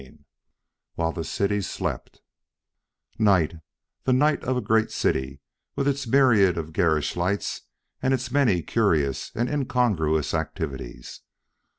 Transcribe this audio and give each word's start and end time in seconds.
IX 0.01 0.15
WHILE 0.95 1.11
THE 1.11 1.23
CITY 1.23 1.61
SLEPT 1.61 2.21
Night 3.19 3.57
the 4.05 4.11
night 4.11 4.43
of 4.43 4.57
a 4.57 4.59
great 4.59 4.89
city 4.89 5.41
with 5.75 5.87
its 5.87 6.07
myriad 6.07 6.57
of 6.57 6.73
garish 6.73 7.15
lights 7.15 7.61
and 8.01 8.11
its 8.11 8.31
many 8.31 8.63
curious 8.63 9.31
and 9.35 9.47
incongruous 9.47 10.33
activities. 10.33 11.21